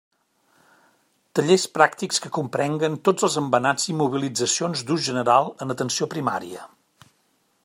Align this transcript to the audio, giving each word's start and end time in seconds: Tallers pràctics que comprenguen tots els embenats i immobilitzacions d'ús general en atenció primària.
Tallers 1.39 1.65
pràctics 1.75 2.23
que 2.23 2.31
comprenguen 2.39 2.97
tots 3.09 3.27
els 3.29 3.37
embenats 3.45 3.87
i 3.87 3.93
immobilitzacions 3.97 4.85
d'ús 4.89 5.07
general 5.13 5.55
en 5.67 5.77
atenció 5.77 6.13
primària. 6.17 6.69